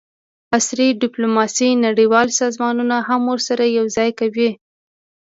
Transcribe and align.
عصري 0.57 0.87
ډیپلوماسي 1.03 1.69
نړیوال 1.85 2.27
سازمانونه 2.41 2.97
هم 3.07 3.21
ورسره 3.31 3.63
یوځای 3.79 4.09
کوي 4.19 4.49